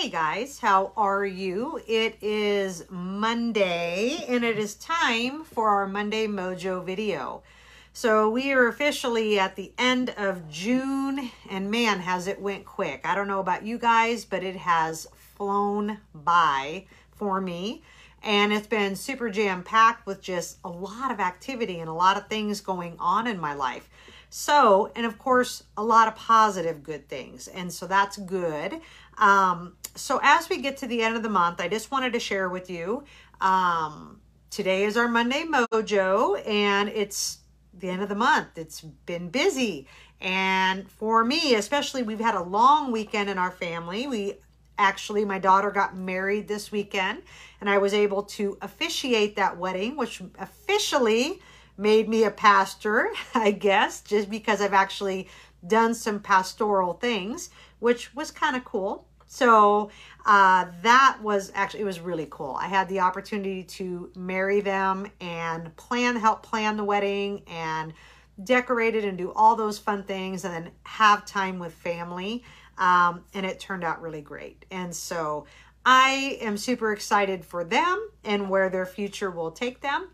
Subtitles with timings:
[0.00, 1.78] Hey guys, how are you?
[1.86, 7.42] It is Monday and it is time for our Monday Mojo video.
[7.92, 13.02] So we are officially at the end of June and man has it went quick.
[13.04, 17.82] I don't know about you guys, but it has flown by for me
[18.22, 22.16] and it's been super jam packed with just a lot of activity and a lot
[22.16, 23.90] of things going on in my life.
[24.30, 27.48] So, and of course, a lot of positive good things.
[27.48, 28.80] And so that's good.
[29.18, 32.20] Um, so as we get to the end of the month, I just wanted to
[32.20, 33.04] share with you.
[33.40, 37.38] Um, today is our Monday Mojo, and it's
[37.74, 38.56] the end of the month.
[38.56, 39.86] It's been busy.
[40.20, 44.06] And for me, especially, we've had a long weekend in our family.
[44.06, 44.34] We
[44.78, 47.22] actually, my daughter got married this weekend,
[47.60, 51.40] and I was able to officiate that wedding, which officially
[51.76, 55.28] made me a pastor, I guess, just because I've actually
[55.66, 59.06] done some pastoral things, which was kind of cool.
[59.32, 59.90] So
[60.26, 62.58] uh, that was actually, it was really cool.
[62.60, 67.92] I had the opportunity to marry them and plan, help plan the wedding and
[68.42, 72.42] decorate it and do all those fun things and then have time with family.
[72.76, 74.64] Um, and it turned out really great.
[74.72, 75.46] And so
[75.86, 80.08] I am super excited for them and where their future will take them.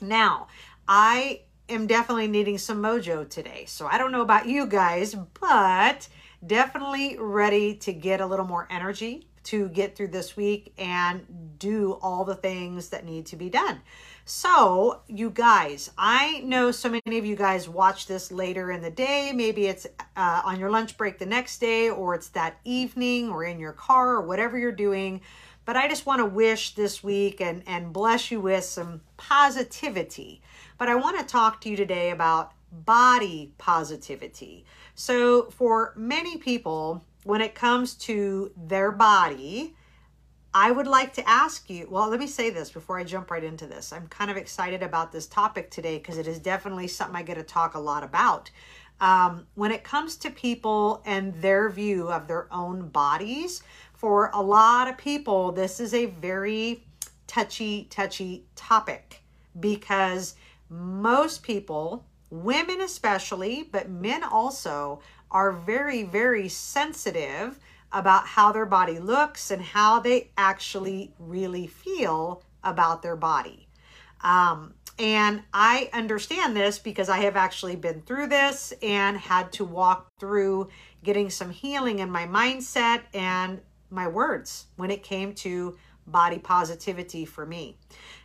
[0.00, 0.48] Now,
[0.88, 3.66] I am definitely needing some mojo today.
[3.66, 6.08] So I don't know about you guys, but
[6.44, 11.24] definitely ready to get a little more energy to get through this week and
[11.58, 13.80] do all the things that need to be done.
[14.24, 18.90] So, you guys, I know so many of you guys watch this later in the
[18.90, 19.30] day.
[19.32, 23.44] Maybe it's uh, on your lunch break the next day, or it's that evening, or
[23.44, 25.20] in your car, or whatever you're doing.
[25.64, 30.42] But I just want to wish this week and, and bless you with some positivity.
[30.76, 34.64] But I want to talk to you today about body positivity.
[34.94, 39.74] So, for many people, when it comes to their body,
[40.54, 43.44] I would like to ask you, well, let me say this before I jump right
[43.44, 43.92] into this.
[43.92, 47.34] I'm kind of excited about this topic today because it is definitely something I get
[47.34, 48.50] to talk a lot about.
[49.00, 53.62] Um, when it comes to people and their view of their own bodies,
[53.92, 56.84] for a lot of people, this is a very
[57.26, 59.22] touchy, touchy topic
[59.60, 60.36] because
[60.68, 65.00] most people, women especially, but men also,
[65.30, 67.58] are very, very sensitive
[67.92, 73.68] about how their body looks and how they actually really feel about their body.
[74.22, 79.64] Um, and I understand this because I have actually been through this and had to
[79.64, 80.68] walk through
[81.04, 83.60] getting some healing in my mindset and
[83.90, 87.76] my words when it came to body positivity for me.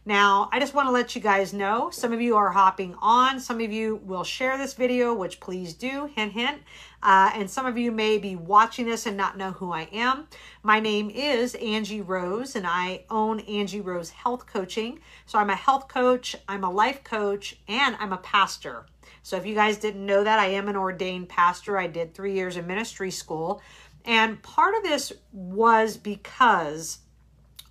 [0.05, 3.39] Now, I just want to let you guys know, some of you are hopping on,
[3.39, 6.59] some of you will share this video, which please do, hint, hint.
[7.03, 10.27] Uh, and some of you may be watching this and not know who I am.
[10.63, 14.99] My name is Angie Rose, and I own Angie Rose Health Coaching.
[15.25, 18.85] So I'm a health coach, I'm a life coach, and I'm a pastor.
[19.23, 21.77] So if you guys didn't know that, I am an ordained pastor.
[21.77, 23.61] I did three years in ministry school.
[24.05, 26.99] And part of this was because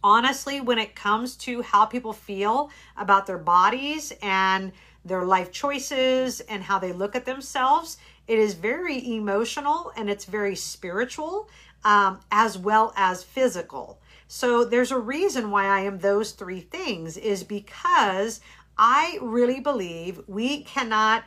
[0.02, 4.72] honestly, when it comes to how people feel about their bodies and
[5.04, 7.96] their life choices and how they look at themselves,
[8.26, 11.48] it is very emotional and it's very spiritual
[11.84, 14.00] um, as well as physical.
[14.28, 18.40] So there's a reason why I am those three things is because
[18.78, 21.24] I really believe we cannot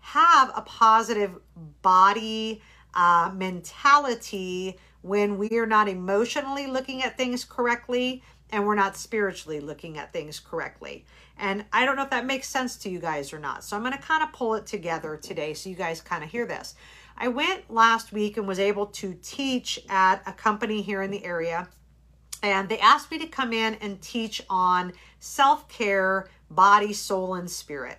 [0.00, 1.36] have a positive
[1.82, 2.62] body
[2.94, 9.60] uh, mentality when we are not emotionally looking at things correctly and we're not spiritually
[9.60, 11.04] looking at things correctly.
[11.36, 13.64] And I don't know if that makes sense to you guys or not.
[13.64, 16.30] So I'm going to kind of pull it together today so you guys kind of
[16.30, 16.74] hear this.
[17.18, 21.22] I went last week and was able to teach at a company here in the
[21.22, 21.68] area.
[22.42, 27.50] And they asked me to come in and teach on self care, body, soul, and
[27.50, 27.98] spirit.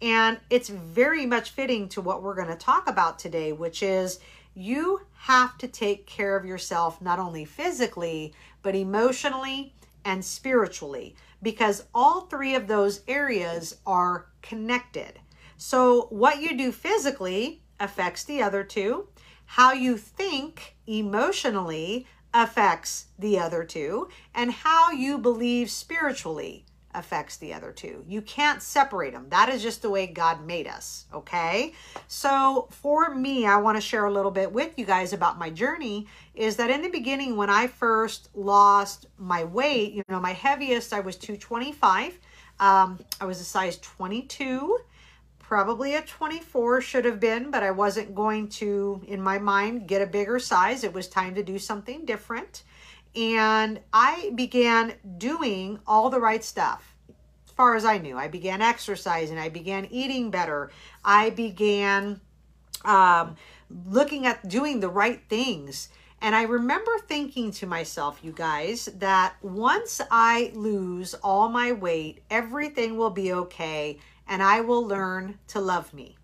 [0.00, 4.20] And it's very much fitting to what we're going to talk about today, which is
[4.56, 8.32] you have to take care of yourself, not only physically,
[8.62, 15.20] but emotionally and spiritually, because all three of those areas are connected.
[15.58, 19.08] So, what you do physically affects the other two.
[19.44, 24.08] How you think emotionally affects the other two.
[24.34, 26.64] And how you believe spiritually
[26.96, 28.04] affects the other two.
[28.08, 29.26] You can't separate them.
[29.28, 31.72] That is just the way God made us, okay?
[32.08, 35.50] So for me, I want to share a little bit with you guys about my
[35.50, 40.32] journey is that in the beginning when I first lost my weight, you know, my
[40.32, 42.18] heaviest I was 225.
[42.58, 44.78] Um, I was a size 22
[45.48, 50.02] probably a 24 should have been, but I wasn't going to, in my mind, get
[50.02, 50.82] a bigger size.
[50.82, 52.64] It was time to do something different.
[53.16, 58.18] And I began doing all the right stuff as far as I knew.
[58.18, 60.70] I began exercising, I began eating better,
[61.02, 62.20] I began
[62.84, 63.36] um,
[63.86, 65.88] looking at doing the right things.
[66.20, 72.22] And I remember thinking to myself, you guys, that once I lose all my weight,
[72.30, 76.16] everything will be okay and I will learn to love me.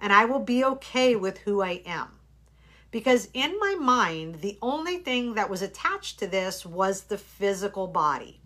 [0.00, 2.08] And I will be okay with who I am.
[2.92, 7.88] Because in my mind, the only thing that was attached to this was the physical
[7.88, 8.38] body.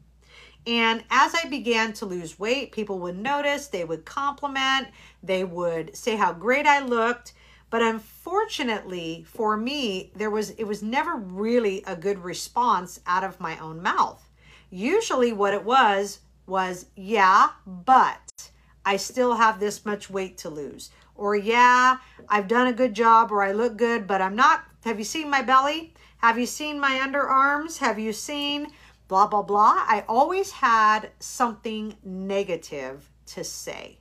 [0.66, 4.88] And as I began to lose weight, people would notice, they would compliment,
[5.22, 7.34] they would say how great I looked.
[7.70, 13.40] But unfortunately for me, there was it was never really a good response out of
[13.40, 14.28] my own mouth.
[14.70, 18.50] Usually what it was was, yeah, but
[18.84, 20.90] I still have this much weight to lose.
[21.16, 21.98] Or yeah,
[22.28, 24.64] I've done a good job or I look good, but I'm not.
[24.84, 25.94] Have you seen my belly?
[26.18, 27.78] Have you seen my underarms?
[27.78, 28.68] Have you seen
[29.08, 29.84] blah, blah, blah?
[29.86, 33.98] I always had something negative to say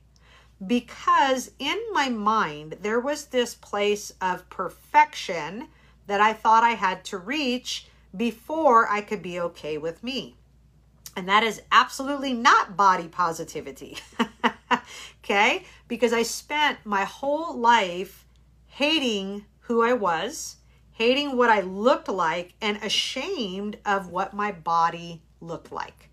[0.64, 5.68] because in my mind, there was this place of perfection
[6.06, 10.36] that I thought I had to reach before I could be okay with me.
[11.16, 13.98] And that is absolutely not body positivity.
[15.24, 15.64] okay?
[15.88, 18.26] Because I spent my whole life
[18.66, 20.56] hating who I was,
[20.92, 26.10] hating what I looked like, and ashamed of what my body looked like.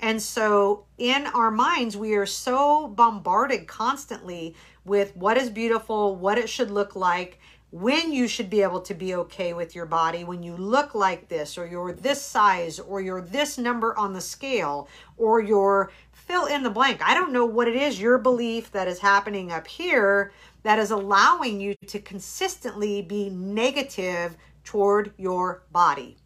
[0.00, 6.38] And so in our minds, we are so bombarded constantly with what is beautiful, what
[6.38, 7.38] it should look like,
[7.70, 11.28] when you should be able to be okay with your body, when you look like
[11.28, 15.90] this, or you're this size, or you're this number on the scale, or you're
[16.26, 17.00] fill in the blank.
[17.02, 20.32] I don't know what it is, your belief that is happening up here
[20.62, 26.16] that is allowing you to consistently be negative toward your body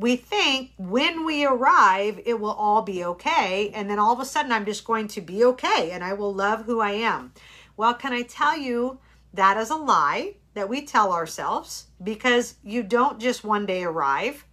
[0.00, 3.70] we think when we arrive, it will all be okay.
[3.74, 6.32] And then all of a sudden, I'm just going to be okay and I will
[6.32, 7.34] love who I am.
[7.76, 8.98] Well, can I tell you
[9.34, 14.46] that is a lie that we tell ourselves because you don't just one day arrive.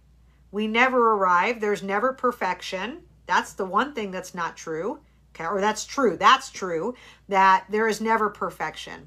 [0.52, 1.60] We never arrive.
[1.60, 3.00] There's never perfection.
[3.28, 4.98] That's the one thing that's not true.
[5.34, 6.16] Okay, or that's true.
[6.16, 6.94] That's true
[7.28, 9.06] that there is never perfection.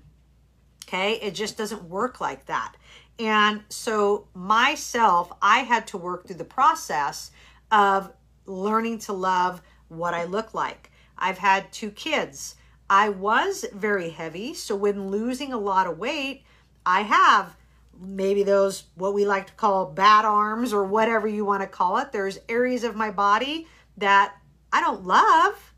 [0.88, 2.76] Okay, it just doesn't work like that.
[3.20, 7.32] And so myself, I had to work through the process
[7.72, 8.14] of
[8.46, 10.92] learning to love what I look like.
[11.18, 12.56] I've had two kids.
[12.90, 16.44] I was very heavy, so when losing a lot of weight,
[16.86, 17.56] I have
[18.00, 21.98] maybe those what we like to call bad arms or whatever you want to call
[21.98, 22.12] it.
[22.12, 23.68] There's areas of my body
[24.02, 24.36] that
[24.72, 25.74] I don't love,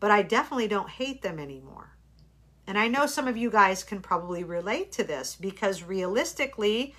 [0.00, 1.96] but I definitely don't hate them anymore.
[2.66, 6.94] And I know some of you guys can probably relate to this because realistically,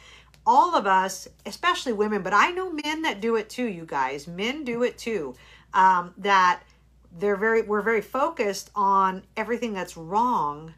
[0.46, 4.28] all of us, especially women, but I know men that do it too, you guys.
[4.28, 5.36] Men do it too.
[5.74, 6.64] Um, that
[7.12, 10.74] they're very we're very focused on everything that's wrong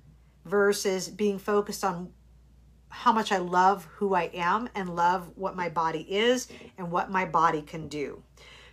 [0.45, 2.11] versus being focused on
[2.89, 6.47] how much I love who I am and love what my body is
[6.77, 8.23] and what my body can do.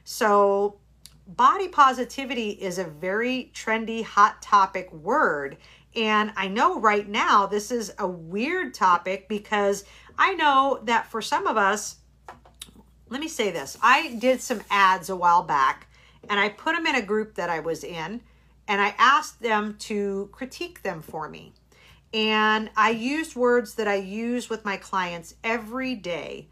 [0.08, 0.76] So
[1.26, 5.56] body positivity is a very trendy hot topic word
[5.96, 9.84] and I know right now this is a weird topic because
[10.16, 11.96] I know that for some of us,
[13.08, 15.88] let me say this I did some ads a while back
[16.30, 18.20] and I put them in a group that I was in
[18.68, 21.52] and I asked them to critique them for me.
[22.14, 26.46] And I used words that I use with my clients every day.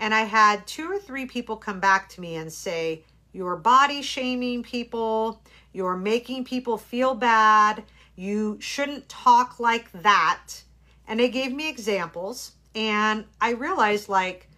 [0.00, 4.02] And I had two or three people come back to me and say, You're body
[4.02, 5.40] shaming people,
[5.72, 7.84] you're making people feel bad
[8.20, 10.62] you shouldn't talk like that.
[11.08, 12.52] And they gave me examples.
[12.74, 14.50] And I realized, like,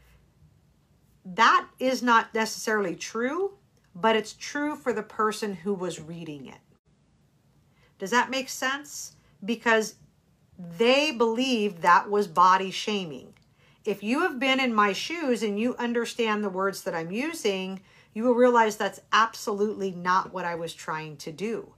[1.25, 3.53] that is not necessarily true,
[3.95, 6.59] but it's true for the person who was reading it.
[8.01, 9.15] Does that make sense?
[9.45, 9.95] Because
[10.59, 13.32] they believed that was body shaming.
[13.85, 17.81] If you have been in my shoes and you understand the words that I'm using,
[18.15, 21.75] you will realize that's absolutely not what I was trying to do.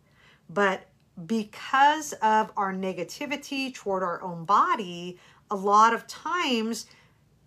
[0.51, 0.87] But
[1.27, 5.19] because of our negativity toward our own body,
[5.51, 6.87] a lot of times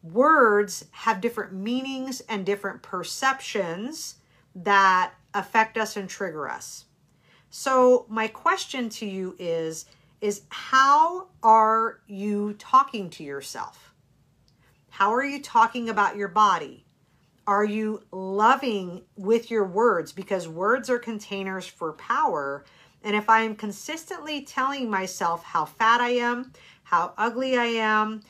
[0.02, 4.16] words have different meanings and different perceptions
[4.56, 6.86] that affect us and trigger us.
[7.50, 9.86] So my question to you is
[10.20, 13.87] is how are you talking to yourself?
[14.98, 16.84] How are you talking about your body?
[17.46, 22.66] Are you loving with your words because words are containers for power
[23.04, 26.51] and if I am consistently telling myself how fat I am,
[26.82, 28.22] how ugly I am,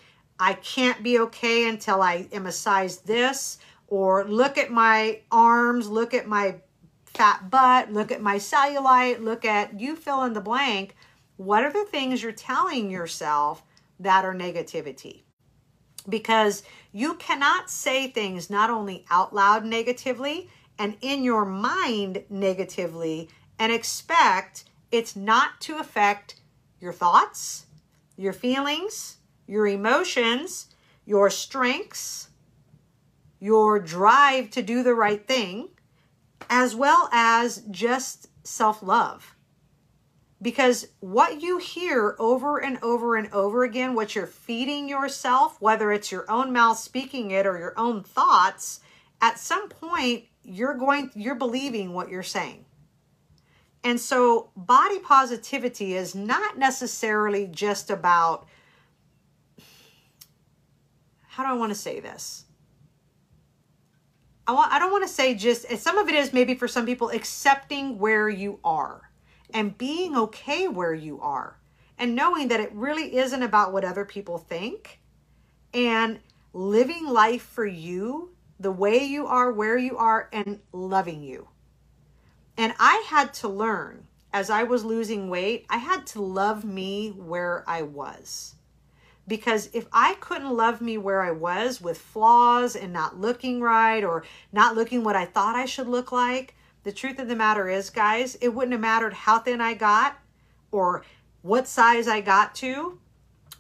[0.42, 5.88] I can't be okay until I am a size this, or look at my arms,
[5.88, 6.56] look at my
[7.06, 10.98] fat butt, look at my cellulite, look at you fill in the blank.
[11.38, 13.64] What are the things you're telling yourself
[14.02, 15.22] that are negativity?
[16.08, 20.50] Because you cannot say things not only out loud negatively
[20.80, 26.36] and in your mind negatively and expect it's not to affect
[26.80, 27.66] your thoughts,
[28.16, 30.68] your feelings, your emotions,
[31.06, 32.30] your strengths,
[33.40, 35.70] your drive to do the right thing,
[36.50, 39.37] as well as just self love.
[40.42, 45.92] Because what you hear over and over and over again, what you're feeding yourself, whether
[45.92, 48.80] it's your own mouth speaking it or your own thoughts,
[49.20, 52.66] at some point you're going you're believing what you're saying.
[53.84, 58.48] And so body positivity is not necessarily just about
[61.22, 62.46] how do I want to say this?
[64.46, 66.86] I want I don't want to say just some of it is maybe for some
[66.86, 69.07] people accepting where you are
[69.54, 71.58] and being okay where you are
[71.98, 75.00] and knowing that it really isn't about what other people think
[75.74, 76.20] and
[76.54, 81.48] living life for you the way you are where you are and loving you.
[82.58, 87.10] And I had to learn as I was losing weight, I had to love me
[87.10, 88.56] where I was.
[89.28, 94.04] Because if I couldn't love me where I was with flaws and not looking right
[94.04, 96.56] or not looking what I thought I should look like,
[96.88, 100.18] the truth of the matter is, guys, it wouldn't have mattered how thin I got
[100.72, 101.04] or
[101.42, 102.98] what size I got to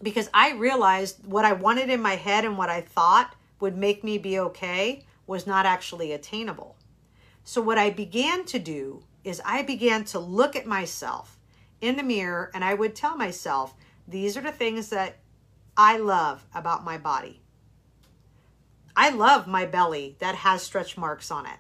[0.02, 4.02] because I realized what I wanted in my head and what I thought would make
[4.02, 6.78] me be okay was not actually attainable.
[7.44, 11.38] So, what I began to do is I began to look at myself
[11.82, 13.74] in the mirror and I would tell myself,
[14.08, 15.18] these are the things that
[15.76, 17.42] I love about my body.
[18.96, 21.58] I love my belly that has stretch marks on it.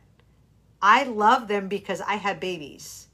[0.89, 3.10] I love them because I had babies.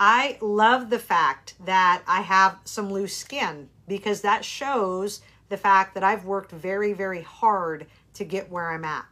[0.00, 5.20] I love the fact that I have some loose skin because that shows
[5.50, 9.04] the fact that I've worked very, very hard to get where I'm at.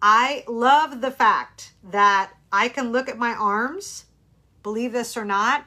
[0.00, 4.04] I love the fact that I can look at my arms,
[4.62, 5.64] believe this or not.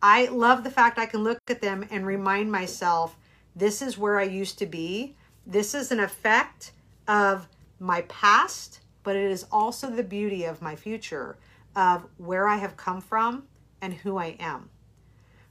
[0.00, 3.18] I love the fact I can look at them and remind myself
[3.54, 5.14] this is where I used to be.
[5.46, 6.72] This is an effect
[7.06, 11.36] of my past, but it is also the beauty of my future,
[11.74, 13.44] of where I have come from
[13.80, 14.70] and who I am.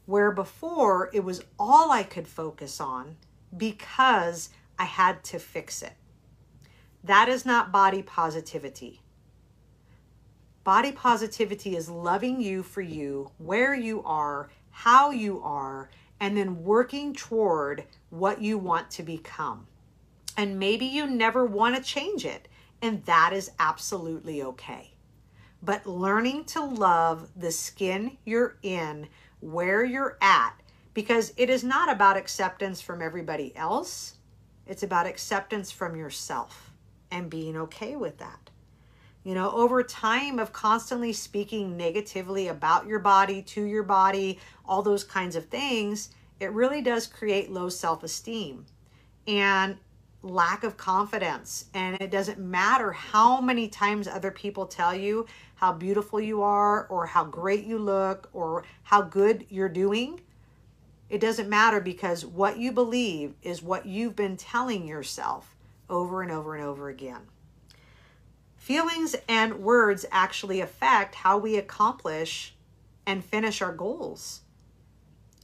[0.05, 3.15] Where before it was all I could focus on
[3.55, 5.93] because I had to fix it.
[7.03, 9.01] That is not body positivity.
[10.63, 15.89] Body positivity is loving you for you, where you are, how you are,
[16.19, 19.67] and then working toward what you want to become.
[20.35, 22.47] And maybe you never want to change it,
[22.81, 24.93] and that is absolutely okay.
[25.61, 29.07] But learning to love the skin you're in,
[29.41, 30.53] where you're at,
[30.93, 34.15] because it is not about acceptance from everybody else,
[34.65, 36.71] it's about acceptance from yourself
[37.11, 38.49] and being okay with that.
[39.23, 44.81] You know, over time of constantly speaking negatively about your body, to your body, all
[44.81, 46.09] those kinds of things,
[46.39, 48.65] it really does create low self esteem
[49.27, 49.77] and
[50.21, 51.65] lack of confidence.
[51.73, 56.87] And it doesn't matter how many times other people tell you how beautiful you are,
[56.87, 60.21] or how great you look, or how good you're doing.
[61.09, 65.55] It doesn't matter because what you believe is what you've been telling yourself
[65.89, 67.21] over and over and over again.
[68.55, 72.55] Feelings and words actually affect how we accomplish
[73.05, 74.41] and finish our goals.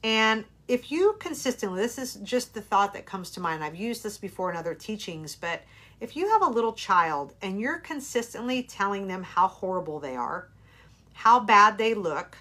[0.03, 3.63] And if you consistently, this is just the thought that comes to mind.
[3.63, 5.61] I've used this before in other teachings, but
[5.99, 10.49] if you have a little child and you're consistently telling them how horrible they are,
[11.13, 12.37] how bad they look,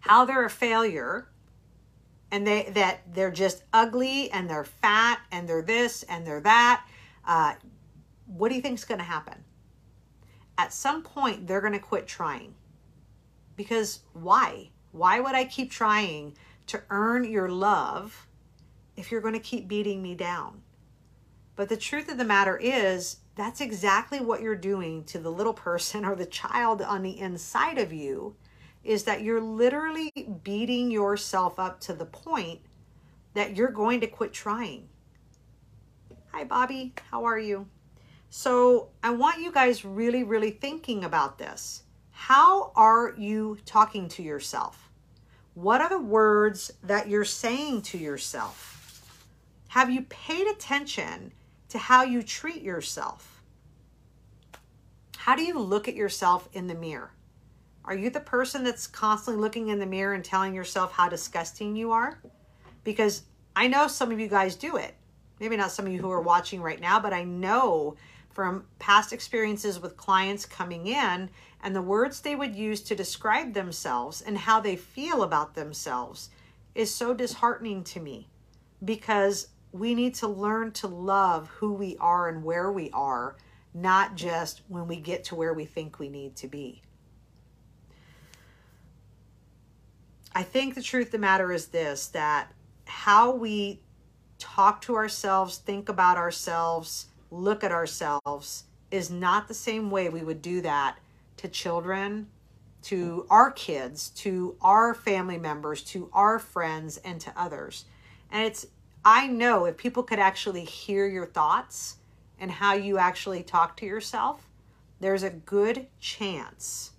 [0.00, 1.28] how they're a failure,
[2.30, 6.84] and they that they're just ugly and they're fat and they're this and they're that,
[7.26, 7.54] uh,
[8.26, 9.44] what do you think is going to happen?
[10.56, 12.54] At some point, they're going to quit trying.
[13.56, 14.70] Because why?
[14.92, 16.36] Why would I keep trying
[16.68, 18.26] to earn your love
[18.96, 20.62] if you're going to keep beating me down?
[21.56, 25.52] But the truth of the matter is, that's exactly what you're doing to the little
[25.52, 28.36] person or the child on the inside of you
[28.84, 32.60] is that you're literally beating yourself up to the point
[33.34, 34.88] that you're going to quit trying.
[36.32, 36.94] Hi, Bobby.
[37.10, 37.66] How are you?
[38.30, 41.84] So, I want you guys really, really thinking about this.
[42.10, 44.87] How are you talking to yourself?
[45.58, 49.02] What are the words that you're saying to yourself?
[49.68, 51.32] Have you paid attention
[51.68, 53.42] to how you treat yourself.
[55.16, 57.12] How do you look at yourself in the mirror?
[57.84, 61.76] Are you the person that's constantly looking in the mirror and telling yourself how disgusting
[61.76, 62.20] you are?
[62.84, 63.22] Because
[63.56, 64.94] I know some of you guys do it.
[65.40, 67.96] Maybe not some of you who are watching right now, but I know
[68.30, 71.30] from past experiences with clients coming in
[71.62, 76.30] and the words they would use to describe themselves and how they feel about themselves
[76.74, 78.28] is so disheartening to me
[78.84, 83.36] because we need to learn to love who we are and where we are,
[83.74, 86.82] not just when we get to where we think we need to be.
[90.32, 92.52] I think the truth of the matter is this that
[92.86, 93.80] how we
[94.38, 100.22] talk to ourselves, think about ourselves, look at ourselves is not the same way we
[100.22, 100.96] would do that
[101.36, 102.28] to children,
[102.82, 107.84] to our kids, to our family members, to our friends, and to others.
[108.30, 108.66] And it's,
[109.04, 111.96] I know if people could actually hear your thoughts
[112.38, 114.48] and how you actually talk to yourself,
[115.00, 116.92] there's a good chance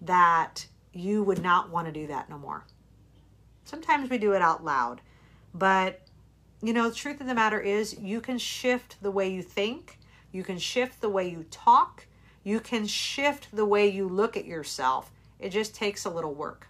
[0.00, 2.64] that you would not want to do that no more.
[3.64, 5.00] Sometimes we do it out loud,
[5.54, 6.00] but
[6.62, 9.98] you know, the truth of the matter is you can shift the way you think,
[10.32, 12.06] you can shift the way you talk,
[12.44, 15.10] you can shift the way you look at yourself.
[15.38, 16.68] It just takes a little work.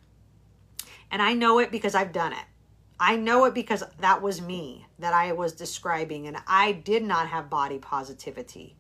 [1.11, 2.45] And I know it because I've done it.
[3.01, 7.29] I know it because that was me that I was describing, and I did not
[7.29, 8.77] have body positivity.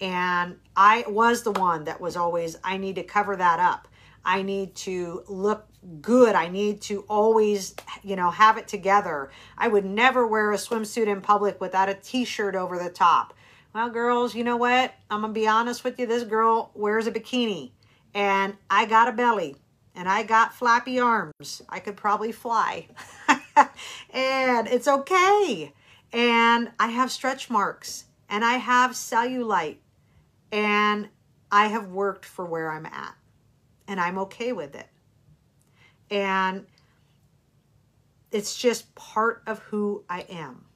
[0.00, 3.86] And I was the one that was always, I need to cover that up.
[4.24, 5.66] I need to look
[6.00, 6.34] good.
[6.34, 9.30] I need to always, you know, have it together.
[9.56, 13.34] I would never wear a swimsuit in public without a t shirt over the top.
[13.74, 14.94] Well, girls, you know what?
[15.10, 16.06] I'm going to be honest with you.
[16.06, 17.72] This girl wears a bikini
[18.14, 19.56] and I got a belly
[19.96, 21.62] and I got flappy arms.
[21.68, 22.86] I could probably fly.
[24.10, 25.72] and it's okay.
[26.12, 29.78] And I have stretch marks and I have cellulite
[30.52, 31.08] and
[31.50, 33.14] I have worked for where I'm at
[33.88, 34.86] and I'm okay with it.
[36.14, 36.66] And
[38.30, 40.66] it's just part of who I am.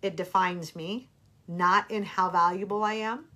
[0.00, 1.10] It defines me
[1.46, 3.26] not in how valuable I am.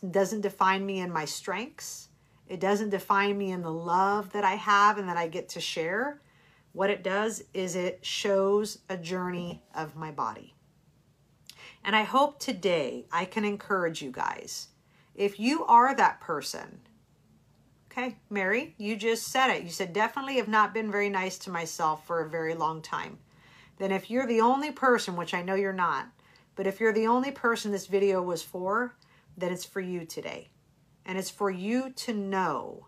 [0.00, 2.08] It doesn't define me in my strengths.
[2.46, 5.60] It doesn't define me in the love that I have and that I get to
[5.60, 6.22] share.
[6.72, 10.54] What it does is it shows a journey of my body.
[11.82, 14.68] And I hope today I can encourage you guys.
[15.16, 16.82] If you are that person,
[17.96, 19.62] okay, Mary, you just said it.
[19.62, 23.18] You said, definitely have not been very nice to myself for a very long time.
[23.78, 26.08] Then if you're the only person, which I know you're not,
[26.56, 28.94] but if you're the only person this video was for,
[29.36, 30.48] then it's for you today.
[31.04, 32.86] And it's for you to know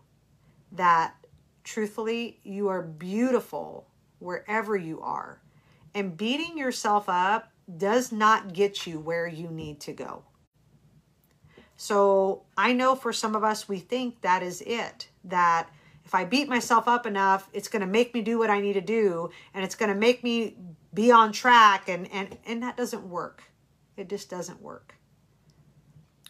[0.71, 1.15] that
[1.63, 3.87] truthfully, you are beautiful
[4.19, 5.41] wherever you are.
[5.95, 10.23] And beating yourself up does not get you where you need to go.
[11.81, 15.69] So I know for some of us, we think that is it, that
[16.03, 18.73] if I beat myself up enough, it's going to make me do what I need
[18.73, 20.57] to do and it's going to make me
[20.93, 21.87] be on track.
[21.87, 23.43] And, and, and that doesn't work.
[23.95, 24.95] It just doesn't work.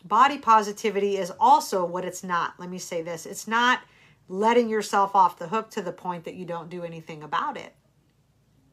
[0.06, 2.54] Body positivity is also what it's not.
[2.60, 3.80] Let me say this it's not
[4.28, 7.74] letting yourself off the hook to the point that you don't do anything about it.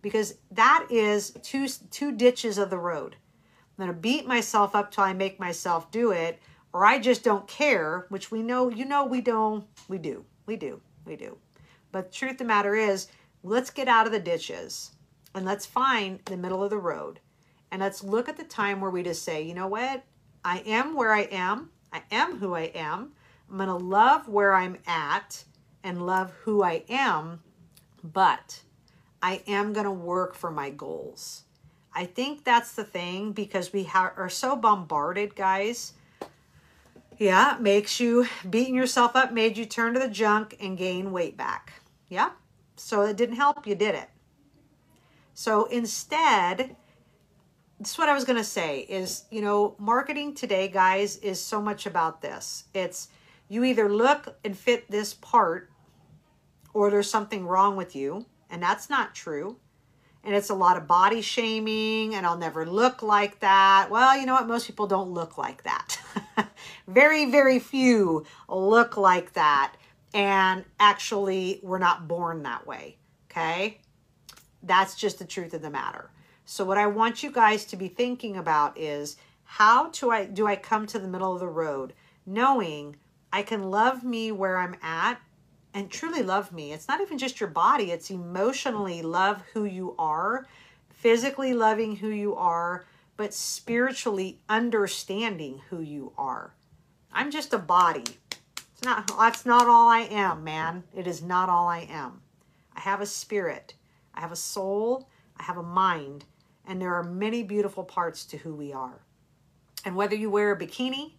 [0.02, 3.16] Because that is two, two ditches of the road.
[3.78, 6.38] I'm going to beat myself up till I make myself do it,
[6.76, 10.56] or I just don't care, which we know, you know, we don't, we do, we
[10.56, 11.38] do, we do.
[11.90, 13.08] But truth of the matter is,
[13.42, 14.90] let's get out of the ditches
[15.34, 17.20] and let's find the middle of the road.
[17.72, 20.04] And let's look at the time where we just say, you know what?
[20.44, 21.70] I am where I am.
[21.94, 23.12] I am who I am.
[23.48, 25.44] I'm going to love where I'm at
[25.82, 27.40] and love who I am,
[28.04, 28.60] but
[29.22, 31.44] I am going to work for my goals.
[31.94, 35.94] I think that's the thing because we ha- are so bombarded, guys.
[37.18, 41.36] Yeah, makes you beating yourself up, made you turn to the junk and gain weight
[41.36, 41.72] back.
[42.08, 42.30] Yeah,
[42.76, 44.10] so it didn't help, you did it.
[45.32, 46.76] So instead,
[47.78, 51.42] this is what I was going to say is, you know, marketing today, guys, is
[51.42, 52.64] so much about this.
[52.74, 53.08] It's
[53.48, 55.70] you either look and fit this part
[56.74, 59.56] or there's something wrong with you, and that's not true.
[60.26, 63.86] And it's a lot of body shaming, and I'll never look like that.
[63.90, 64.48] Well, you know what?
[64.48, 65.98] Most people don't look like that.
[66.88, 69.76] very, very few look like that.
[70.12, 72.96] And actually, we're not born that way.
[73.30, 73.78] Okay?
[74.64, 76.10] That's just the truth of the matter.
[76.44, 80.46] So what I want you guys to be thinking about is how do I do
[80.46, 81.92] I come to the middle of the road
[82.24, 82.96] knowing
[83.32, 85.20] I can love me where I'm at
[85.76, 86.72] and truly love me.
[86.72, 90.46] It's not even just your body, it's emotionally love who you are,
[90.88, 92.86] physically loving who you are,
[93.18, 96.54] but spiritually understanding who you are.
[97.12, 98.04] I'm just a body.
[98.56, 100.82] It's not that's not all I am, man.
[100.94, 102.22] It is not all I am.
[102.74, 103.74] I have a spirit.
[104.14, 105.10] I have a soul.
[105.38, 106.24] I have a mind,
[106.66, 109.02] and there are many beautiful parts to who we are.
[109.84, 111.12] And whether you wear a bikini,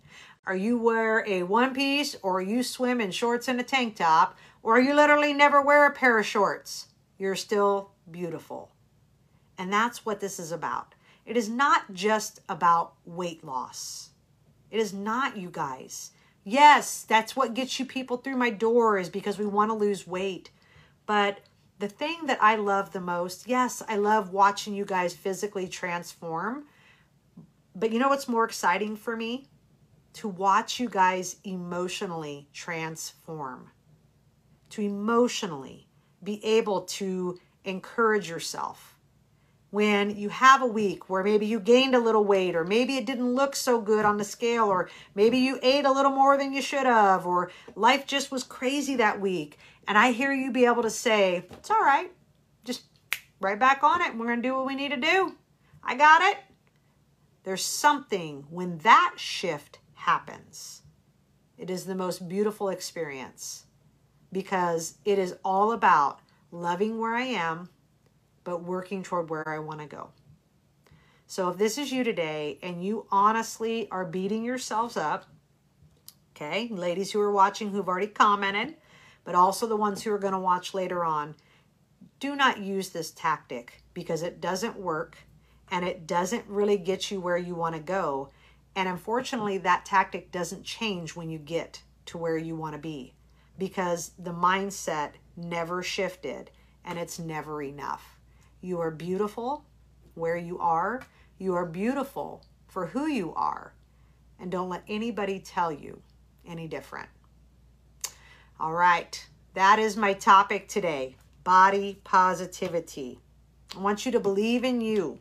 [0.48, 4.38] or you wear a one piece, or you swim in shorts and a tank top,
[4.64, 8.72] or you literally never wear a pair of shorts, you're still beautiful.
[9.58, 10.94] And that's what this is about.
[11.26, 14.12] It is not just about weight loss.
[14.72, 16.12] It is not, you guys.
[16.44, 20.08] Yes, that's what gets you people through my door is because we want to lose
[20.08, 20.52] weight.
[21.06, 21.40] But
[21.80, 26.66] the thing that I love the most, yes, I love watching you guys physically transform.
[27.76, 29.48] But you know what's more exciting for me?
[30.18, 33.70] To watch you guys emotionally transform.
[34.72, 35.88] To emotionally
[36.24, 38.98] be able to encourage yourself
[39.70, 43.06] when you have a week where maybe you gained a little weight or maybe it
[43.06, 46.54] didn't look so good on the scale or maybe you ate a little more than
[46.54, 50.66] you should have or life just was crazy that week and I hear you be
[50.66, 52.12] able to say, it's all right,
[52.66, 52.84] just
[53.40, 54.18] right back on it.
[54.18, 55.36] We're going to do what we need to do.
[55.84, 56.38] I got it.
[57.44, 60.84] There's something when that shift happens.
[61.58, 63.66] It is the most beautiful experience
[64.32, 67.70] because it is all about loving where I am
[68.46, 70.12] but working toward where I want to go.
[71.26, 75.26] So if this is you today and you honestly are beating yourselves up,
[76.34, 78.76] okay, ladies who are watching who've already commented,
[79.26, 81.36] but also the ones who are going to watch later on,
[82.22, 85.18] do not use this tactic because it doesn't work
[85.70, 88.30] and it doesn't really get you where you want to go.
[88.78, 93.16] And unfortunately, that tactic doesn't change when you get to where you want to be
[93.58, 96.52] because the mindset never shifted
[96.86, 98.20] and it's never enough.
[98.62, 99.66] You are beautiful
[100.14, 101.02] where you are.
[101.40, 103.74] You are beautiful for who you are.
[104.40, 106.04] And don't let anybody tell you
[106.46, 107.10] any different.
[108.60, 113.18] All right, that is my topic today body positivity.
[113.76, 115.18] I want you to believe in you.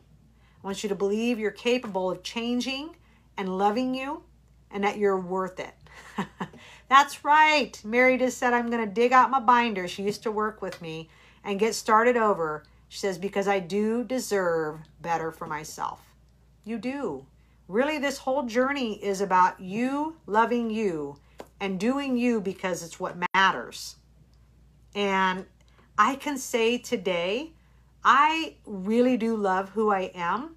[0.63, 2.95] I want you to believe you're capable of changing
[3.37, 4.23] and loving you
[4.71, 5.73] and that you're worth it.
[6.89, 7.79] That's right.
[7.83, 9.87] Mary just said, I'm going to dig out my binder.
[9.87, 11.09] She used to work with me
[11.43, 16.01] and get started over she says, because I do deserve better for myself.
[16.63, 17.25] You do.
[17.67, 21.17] Really, this whole journey is about you loving you
[21.59, 23.97] and doing you because it's what matters.
[24.95, 25.45] And
[25.97, 27.51] I can say today,
[28.03, 30.55] I really do love who I am.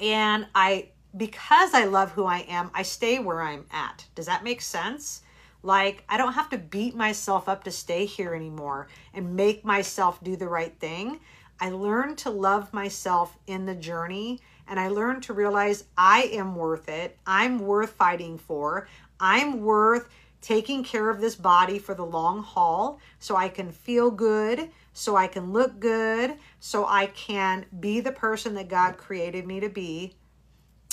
[0.00, 4.06] And I, because I love who I am, I stay where I'm at.
[4.14, 5.22] Does that make sense?
[5.62, 10.22] Like, I don't have to beat myself up to stay here anymore and make myself
[10.22, 11.20] do the right thing.
[11.58, 16.54] I learned to love myself in the journey and I learned to realize I am
[16.54, 17.18] worth it.
[17.26, 18.88] I'm worth fighting for.
[19.18, 20.08] I'm worth
[20.42, 25.16] taking care of this body for the long haul so I can feel good, so
[25.16, 29.68] I can look good, so I can be the person that God created me to
[29.68, 30.14] be.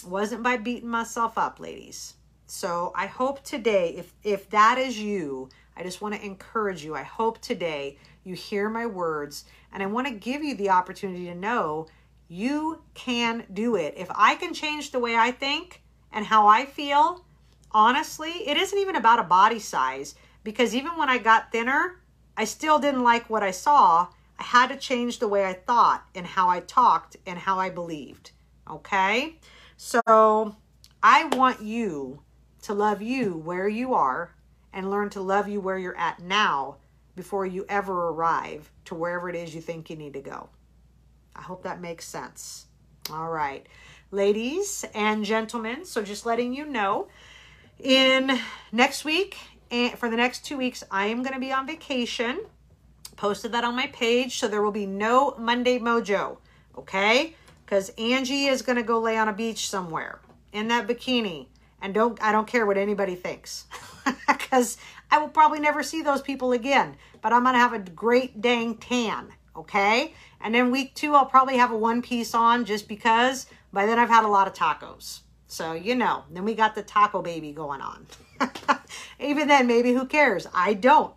[0.06, 2.16] Wasn't by beating myself up, ladies.
[2.46, 6.94] So I hope today, if, if that is you, I just want to encourage you.
[6.96, 11.26] I hope today you hear my words, and I want to give you the opportunity
[11.26, 11.88] to know
[12.28, 13.94] you can do it.
[13.98, 17.26] If I can change the way I think and how I feel,
[17.72, 22.02] honestly, it isn't even about a body size because even when I got thinner,
[22.36, 24.08] I still didn't like what I saw.
[24.40, 27.70] I had to change the way I thought and how I talked and how I
[27.70, 28.32] believed.
[28.70, 29.38] Okay?
[29.78, 30.56] So
[31.02, 32.22] I want you
[32.64, 34.36] to love you where you are
[34.72, 36.78] and learn to love you where you're at now
[37.16, 40.50] before you ever arrive to wherever it is you think you need to go.
[41.36, 42.68] I hope that makes sense.
[43.12, 43.68] All right,
[44.12, 47.10] ladies and gentlemen, so just letting you know,
[47.80, 48.40] in
[48.72, 49.38] next week,
[49.70, 52.46] and for the next two weeks, I am going to be on vacation.
[53.18, 56.38] Posted that on my page, so there will be no Monday Mojo,
[56.78, 57.36] okay?
[57.66, 60.20] Because Angie is going to go lay on a beach somewhere
[60.52, 61.48] in that bikini,
[61.82, 63.66] and don't I don't care what anybody thinks,
[64.28, 64.78] because
[65.10, 68.42] I will probably never see those people again, but I'm going to have a great
[68.42, 70.14] dang tan, okay?
[70.42, 73.98] And then week two, I'll probably have a one piece on just because by then
[73.98, 75.22] I've had a lot of tacos.
[75.48, 78.08] So, you know, then we got the taco baby going on.
[79.20, 80.48] Even then, maybe who cares?
[80.54, 81.14] I don't.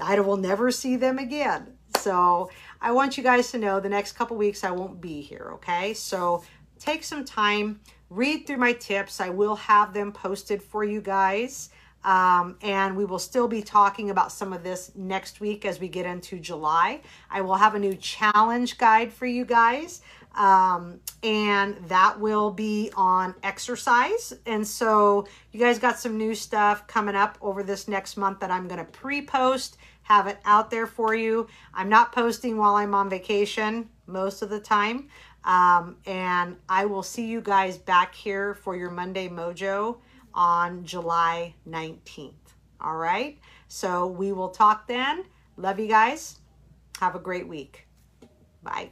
[0.00, 1.73] I will never see them again.
[2.04, 2.50] So
[2.82, 5.94] I want you guys to know the next couple weeks I won't be here, okay?
[5.94, 6.44] So
[6.78, 9.22] take some time, read through my tips.
[9.22, 11.70] I will have them posted for you guys.
[12.04, 15.88] Um, and we will still be talking about some of this next week as we
[15.88, 17.00] get into July.
[17.30, 20.02] I will have a new challenge guide for you guys.
[20.34, 24.34] Um, and that will be on exercise.
[24.44, 28.50] And so you guys got some new stuff coming up over this next month that
[28.50, 31.48] I'm going to pre post, have it out there for you.
[31.74, 35.08] I'm not posting while I'm on vacation most of the time.
[35.44, 39.98] Um, and I will see you guys back here for your Monday Mojo
[40.32, 42.32] on July 19th.
[42.80, 43.38] All right.
[43.68, 45.24] So we will talk then.
[45.56, 46.38] Love you guys.
[47.00, 47.86] Have a great week.
[48.62, 48.90] Bye.